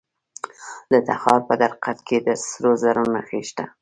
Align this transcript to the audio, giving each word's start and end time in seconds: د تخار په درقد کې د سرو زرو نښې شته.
د 0.91 0.93
تخار 1.07 1.39
په 1.49 1.53
درقد 1.61 1.97
کې 2.07 2.17
د 2.25 2.27
سرو 2.45 2.71
زرو 2.81 3.03
نښې 3.13 3.41
شته. 3.47 3.63